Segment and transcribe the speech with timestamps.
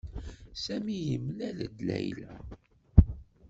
[0.63, 2.31] Sami yemlal-d Layla.